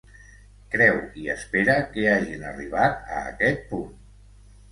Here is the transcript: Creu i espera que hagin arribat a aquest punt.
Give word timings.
Creu 0.75 0.95
i 1.23 1.25
espera 1.33 1.75
que 1.91 2.05
hagin 2.13 2.47
arribat 2.53 3.13
a 3.17 3.19
aquest 3.35 3.61
punt. 3.75 3.95